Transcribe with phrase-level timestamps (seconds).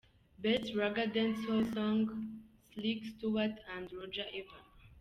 [0.41, 1.99] Best Ragga Dancehall Song:
[2.73, 4.57] Slick Stuart & Roja– Eva.